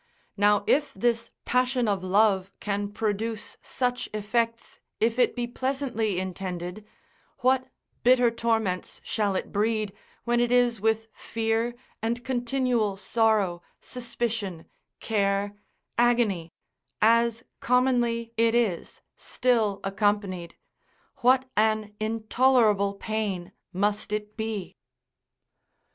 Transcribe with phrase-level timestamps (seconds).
[0.35, 6.83] Now if this passion of love can produce such effects, if it be pleasantly intended,
[7.41, 7.67] what
[8.01, 9.93] bitter torments shall it breed,
[10.23, 14.65] when it is with fear and continual sorrow, suspicion,
[14.99, 15.53] care,
[15.99, 16.51] agony,
[16.99, 20.55] as commonly it is, still accompanied,
[21.17, 24.75] what an intolerable pain must it be?